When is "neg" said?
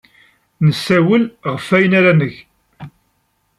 2.19-2.33